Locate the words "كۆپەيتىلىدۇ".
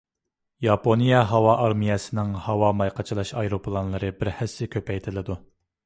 4.79-5.39